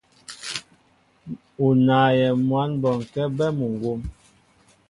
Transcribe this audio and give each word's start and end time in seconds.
U 1.65 1.67
naayɛ 1.85 2.27
mwǎn 2.47 2.69
bɔnkɛ́ 2.81 3.25
bɛ́ 3.37 3.49
muŋgwóm. 3.57 4.01